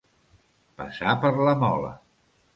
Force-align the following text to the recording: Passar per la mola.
Passar 0.79 1.13
per 1.27 1.31
la 1.49 1.55
mola. 1.67 1.95